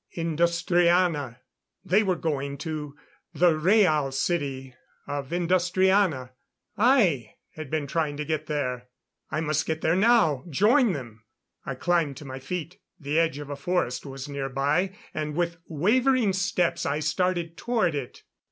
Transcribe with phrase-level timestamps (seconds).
[0.17, 1.41] Industriana!
[1.85, 2.95] They were going to
[3.35, 4.73] the Rhaal City
[5.05, 6.31] of Industriana.
[6.75, 8.87] I had been trying to get there.
[9.29, 11.23] I must get there now join them.
[11.67, 16.33] I climbed to my feet; the edge of a forest was nearby and with wavering
[16.33, 18.23] steps I started toward it.